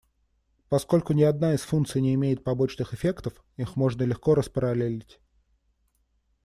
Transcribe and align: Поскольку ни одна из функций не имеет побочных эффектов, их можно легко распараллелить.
Поскольку 0.67 1.13
ни 1.13 1.21
одна 1.21 1.53
из 1.53 1.61
функций 1.61 2.01
не 2.01 2.15
имеет 2.15 2.43
побочных 2.43 2.95
эффектов, 2.95 3.33
их 3.55 3.75
можно 3.75 4.01
легко 4.01 4.33
распараллелить. 4.33 5.19